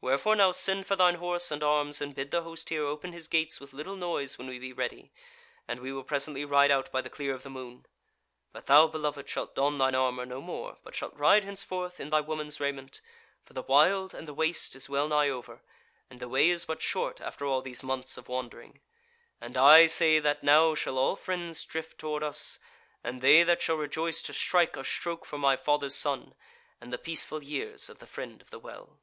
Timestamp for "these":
17.60-17.82